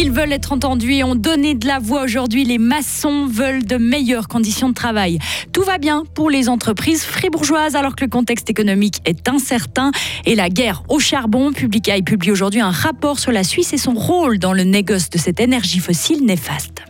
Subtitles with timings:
[0.00, 2.44] Ils veulent être entendus et ont donné de la voix aujourd'hui.
[2.44, 5.18] Les maçons veulent de meilleures conditions de travail.
[5.52, 9.90] Tout va bien pour les entreprises fribourgeoises alors que le contexte économique est incertain
[10.24, 11.52] et la guerre au charbon.
[11.52, 15.18] Publicaille publie aujourd'hui un rapport sur la Suisse et son rôle dans le négoce de
[15.18, 16.87] cette énergie fossile néfaste.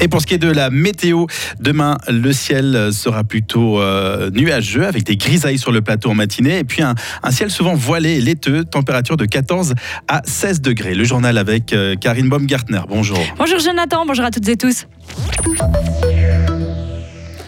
[0.00, 1.26] Et pour ce qui est de la météo,
[1.60, 6.58] demain, le ciel sera plutôt euh, nuageux avec des grisailles sur le plateau en matinée
[6.58, 6.94] et puis un,
[7.30, 9.74] ciel souvent voilé et laiteux, température de 14
[10.08, 10.94] à 16 degrés.
[10.94, 12.80] Le journal avec euh, Karine Baumgartner.
[12.88, 13.18] Bonjour.
[13.36, 14.86] Bonjour Jonathan, bonjour à toutes et tous.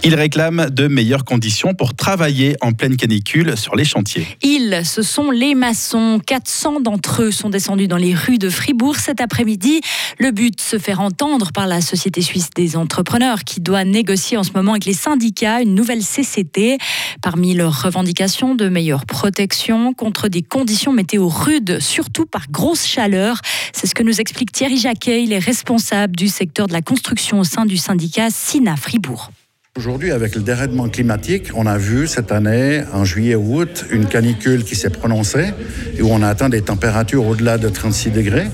[0.02, 4.26] Ils réclament de meilleures conditions pour travailler en pleine canicule sur les chantiers.
[4.42, 6.20] Ils, ce sont les maçons.
[6.26, 9.82] 400 d'entre eux sont descendus dans les rues de Fribourg cet après-midi.
[10.18, 14.42] Le but, se faire entendre par la Société suisse des entrepreneurs qui doit négocier en
[14.42, 16.78] ce moment avec les syndicats une nouvelle CCT.
[17.20, 23.42] Parmi leurs revendications de meilleure protection contre des conditions météo rudes, surtout par grosse chaleur.
[23.74, 27.40] C'est ce que nous explique Thierry Jacquet, il est responsable du secteur de la construction
[27.40, 29.30] au sein du syndicat SINA Fribourg.
[29.76, 34.74] Aujourd'hui, avec le dérèglement climatique, on a vu cette année, en juillet-août, une canicule qui
[34.74, 35.54] s'est prononcée
[35.96, 38.48] et où on a atteint des températures au-delà de 36 degrés.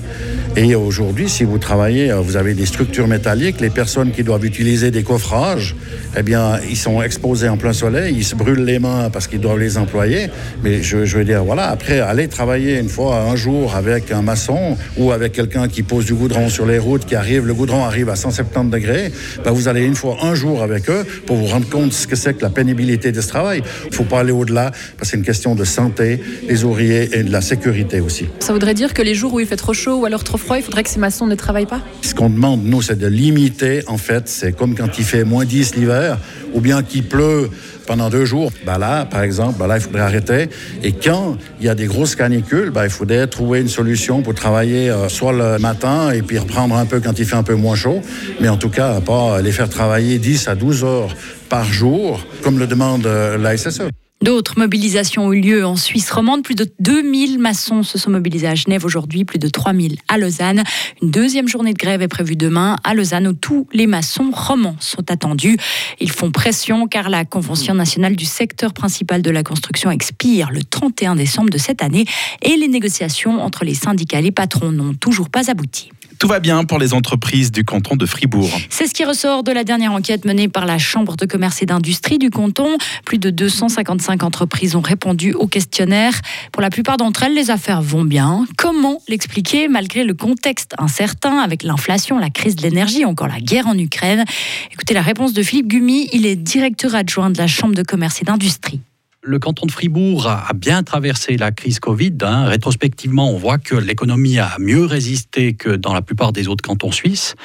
[0.59, 4.43] Et aujourd'hui, si vous travaillez, euh, vous avez des structures métalliques, les personnes qui doivent
[4.43, 5.75] utiliser des coffrages,
[6.17, 9.39] eh bien, ils sont exposés en plein soleil, ils se brûlent les mains parce qu'ils
[9.39, 10.31] doivent les employer.
[10.63, 14.75] Mais je, veux dire, voilà, après, aller travailler une fois, un jour avec un maçon
[14.97, 18.09] ou avec quelqu'un qui pose du goudron sur les routes, qui arrive, le goudron arrive
[18.09, 19.11] à 170 degrés,
[19.45, 22.15] ben vous allez une fois, un jour avec eux pour vous rendre compte ce que
[22.15, 23.61] c'est que la pénibilité de ce travail.
[23.83, 27.15] Il ne faut pas aller au-delà parce que c'est une question de santé des ouvriers
[27.15, 28.25] et de la sécurité aussi.
[28.39, 30.46] Ça voudrait dire que les jours où il fait trop chaud ou alors trop froid,
[30.55, 31.81] il faudrait que ces maçons ne travaillent pas?
[32.01, 35.45] Ce qu'on demande, nous, c'est de limiter, en fait, c'est comme quand il fait moins
[35.45, 36.17] 10 l'hiver
[36.53, 37.49] ou bien qu'il pleut
[37.85, 38.51] pendant deux jours.
[38.65, 40.49] Ben là, par exemple, ben là, il faudrait arrêter.
[40.83, 44.35] Et quand il y a des grosses canicules, ben, il faudrait trouver une solution pour
[44.35, 47.55] travailler euh, soit le matin et puis reprendre un peu quand il fait un peu
[47.55, 48.01] moins chaud,
[48.39, 51.15] mais en tout cas, pas les faire travailler 10 à 12 heures
[51.49, 53.83] par jour, comme le demande euh, la SSE.
[54.23, 56.43] D'autres mobilisations ont eu lieu en Suisse romande.
[56.43, 60.63] Plus de 2000 maçons se sont mobilisés à Genève aujourd'hui, plus de 3000 à Lausanne.
[61.03, 64.75] Une deuxième journée de grève est prévue demain à Lausanne où tous les maçons romans
[64.79, 65.57] sont attendus.
[65.99, 70.63] Ils font pression car la Convention nationale du secteur principal de la construction expire le
[70.63, 72.05] 31 décembre de cette année
[72.41, 75.91] et les négociations entre les syndicats et les patrons n'ont toujours pas abouti.
[76.19, 78.49] Tout va bien pour les entreprises du canton de Fribourg.
[78.69, 81.67] C'est ce qui ressort de la dernière enquête menée par la Chambre de commerce et
[81.67, 82.77] d'industrie du canton.
[83.05, 86.13] Plus de 255 entreprises ont répondu au questionnaire.
[86.51, 88.45] Pour la plupart d'entre elles, les affaires vont bien.
[88.57, 93.67] Comment l'expliquer malgré le contexte incertain avec l'inflation, la crise de l'énergie, encore la guerre
[93.67, 94.23] en Ukraine?
[94.71, 98.21] Écoutez la réponse de Philippe Gumi, il est directeur adjoint de la Chambre de commerce
[98.21, 98.81] et d'industrie
[99.27, 102.13] le canton de Fribourg a, bien traversé la crise Covid.
[102.21, 102.45] Hein.
[102.45, 106.91] Rétrospectivement, on voit que l'économie a mieux résisté que dans la plupart des autres cantons
[106.91, 107.35] suisses.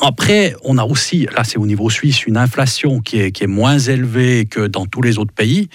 [0.00, 3.48] Après, on a aussi, là c'est au niveau suisse, une inflation qui est, qui est
[3.48, 5.68] moins élevée que dans tous les autres pays.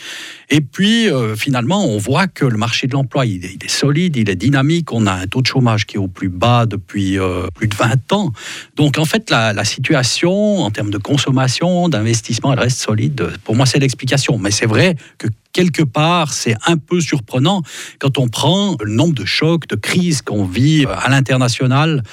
[0.49, 4.29] Et puis, euh, finalement, on voit que le marché de l'emploi, il, est solide, il
[4.29, 4.91] est dynamique.
[4.91, 7.75] On a un taux de chômage qui est au plus bas depuis euh, plus de
[7.75, 8.33] 20 ans.
[8.75, 13.31] Donc, en fait, la, la situation en termes de consommation, d'investissement, elle reste solide.
[13.43, 14.37] Pour moi, c'est l'explication.
[14.37, 17.63] Mais c'est vrai que quelque part, c'est un peu surprenant
[17.99, 22.03] quand on prend le nombre de chocs, de crises qu'on vit à l'international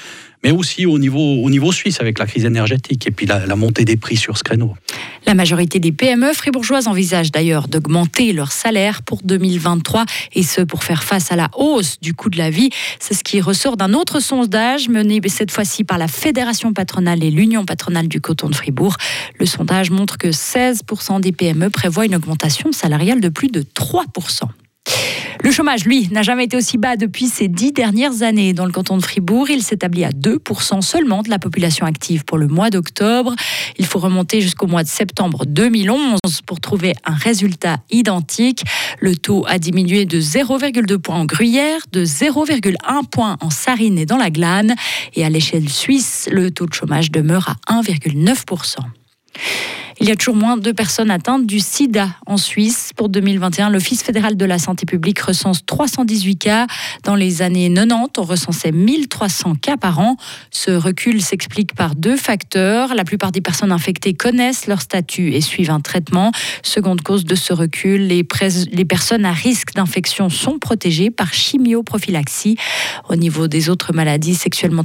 [0.43, 3.85] mais aussi au niveau, au niveau suisse avec la crise énergétique et puis la, montée
[3.85, 4.75] des prix sur ce créneau.
[5.25, 10.83] La majorité des PME fribourgeoises envisagent d'ailleurs d'augmenter leur salaire pour 2023 et ce pour
[10.83, 12.69] faire face à la hausse du coût de la vie.
[12.99, 17.31] C'est ce qui ressort d'un autre sondage mené cette fois-ci par la Fédération patronale et
[17.31, 18.95] l'Union patronale du coton de Fribourg.
[19.39, 24.47] Le sondage montre que 16% des PME prévoient une augmentation salariale de plus de 3%.
[25.43, 28.53] Le chômage, lui, n'a jamais été aussi bas depuis ces dix dernières années.
[28.53, 32.39] Dans le canton de Fribourg, il s'établit à 2% seulement de la population active pour
[32.39, 33.35] le mois d'octobre.
[33.77, 38.63] Il faut remonter jusqu'au mois de septembre 2011 pour trouver un résultat identique.
[38.99, 44.07] Le taux a diminué de 0,2 points en Gruyère, de 0,1 point en Sarine et
[44.07, 44.73] dans la Glane.
[45.13, 48.77] Et à l'échelle suisse, le taux de chômage demeure à 1,9%.
[49.99, 52.91] Il y a toujours moins de personnes atteintes du sida en Suisse.
[52.95, 56.67] Pour 2021, l'Office fédéral de la santé publique recense 318 cas.
[57.03, 60.15] Dans les années 90, on recensait 1300 cas par an.
[60.51, 62.93] Ce recul s'explique par deux facteurs.
[62.93, 66.31] La plupart des personnes infectées connaissent leur statut et suivent un traitement.
[66.61, 72.55] Seconde cause de ce recul, les, personnes à risque d'infection sont protégées par chimioprophylaxie.
[73.09, 74.83] Au niveau des autres maladies sexuellement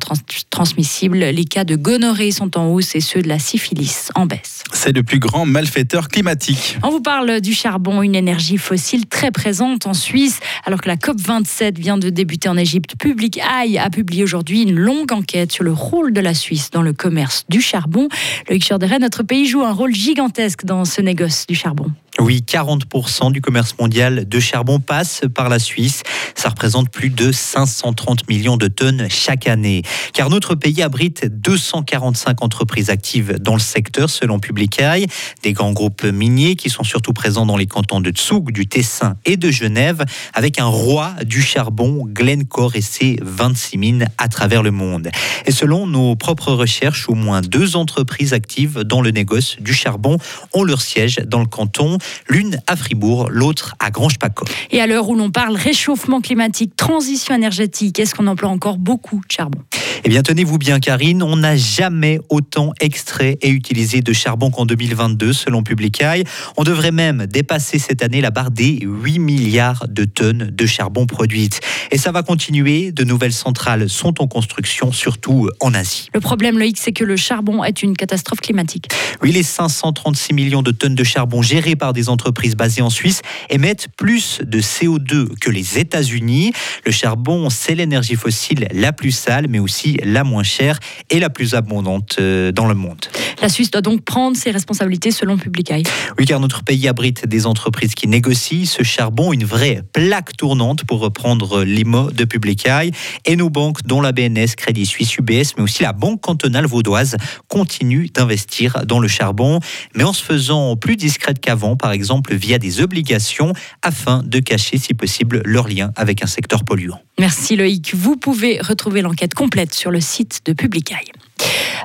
[0.48, 4.62] transmissibles, les cas de gonorrhée sont en hausse et ceux de la syphilis en baisse.
[5.02, 6.78] Le plus grand malfaiteur climatique.
[6.84, 10.94] On vous parle du charbon, une énergie fossile très présente en Suisse, alors que la
[10.94, 12.94] COP27 vient de débuter en Égypte.
[12.96, 16.82] Public Eye a publié aujourd'hui une longue enquête sur le rôle de la Suisse dans
[16.82, 18.06] le commerce du charbon.
[18.48, 21.90] Loïc Chorderet, notre pays joue un rôle gigantesque dans ce négoce du charbon.
[22.24, 26.04] Oui, 40% du commerce mondial de charbon passe par la Suisse.
[26.36, 29.82] Ça représente plus de 530 millions de tonnes chaque année.
[30.12, 35.08] Car notre pays abrite 245 entreprises actives dans le secteur, selon Publicaille.
[35.42, 39.16] Des grands groupes miniers qui sont surtout présents dans les cantons de Tsug, du Tessin
[39.24, 44.62] et de Genève, avec un roi du charbon, Glencore et ses 26 mines à travers
[44.62, 45.10] le monde.
[45.46, 50.18] Et selon nos propres recherches, au moins deux entreprises actives dans le négoce du charbon
[50.52, 51.98] ont leur siège dans le canton
[52.28, 54.44] l'une à Fribourg, l'autre à Grange-Paco.
[54.70, 59.18] Et à l'heure où l'on parle réchauffement climatique, transition énergétique, est-ce qu'on emploie encore beaucoup
[59.18, 59.60] de charbon?
[60.04, 64.66] Eh bien, tenez-vous bien, Karine, on n'a jamais autant extrait et utilisé de charbon qu'en
[64.66, 66.24] 2022, selon Publicaille.
[66.56, 71.06] On devrait même dépasser cette année la barre des 8 milliards de tonnes de charbon
[71.06, 71.60] produites.
[71.92, 72.90] Et ça va continuer.
[72.90, 76.08] De nouvelles centrales sont en construction, surtout en Asie.
[76.12, 78.88] Le problème, Loïc, c'est que le charbon est une catastrophe climatique.
[79.22, 83.22] Oui, les 536 millions de tonnes de charbon gérées par des entreprises basées en Suisse
[83.50, 86.52] émettent plus de CO2 que les États-Unis.
[86.84, 90.78] Le charbon, c'est l'énergie fossile la plus sale, mais aussi la moins chère
[91.10, 93.06] et la plus abondante euh, dans le monde.
[93.40, 95.84] La Suisse doit donc prendre ses responsabilités selon Publicaille.
[96.18, 100.84] Oui, car notre pays abrite des entreprises qui négocient ce charbon, une vraie plaque tournante
[100.84, 102.92] pour reprendre les mots de Publicaille.
[103.24, 107.16] Et nos banques, dont la BNS, Crédit Suisse, UBS, mais aussi la Banque cantonale vaudoise,
[107.48, 109.60] continuent d'investir dans le charbon,
[109.94, 113.52] mais en se faisant plus discrète qu'avant, par exemple via des obligations,
[113.82, 117.00] afin de cacher, si possible, leur lien avec un secteur polluant.
[117.18, 117.94] Merci Loïc.
[117.94, 121.12] Vous pouvez retrouver l'enquête complète sur le site de Publicaille.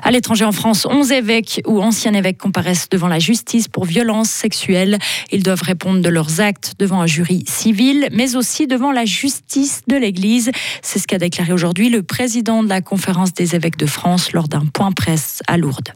[0.02, 4.30] À l'étranger en France, 11 évêques ou anciens évêques comparaissent devant la justice pour violences
[4.30, 4.98] sexuelles.
[5.32, 9.82] Ils doivent répondre de leurs actes devant un jury civil, mais aussi devant la justice
[9.86, 10.50] de l'Église.
[10.82, 14.48] C'est ce qu'a déclaré aujourd'hui le président de la conférence des évêques de France lors
[14.48, 15.92] d'un point presse à Lourdes.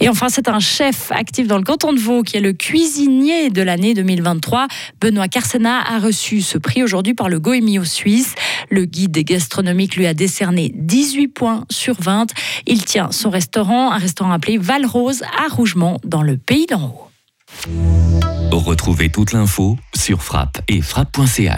[0.00, 3.50] Et enfin, c'est un chef actif dans le canton de Vaud qui est le cuisinier
[3.50, 4.68] de l'année 2023.
[5.00, 8.34] Benoît Carsena a reçu ce prix aujourd'hui par le Goemio Suisse.
[8.70, 12.32] Le guide gastronomique lui a décerné 18 points sur 20.
[12.66, 17.08] Il tient son restaurant, un restaurant appelé Valrose à Rougemont dans le pays d'en haut.
[18.52, 21.38] Retrouvez toute l'info sur frappe et frappe.ch.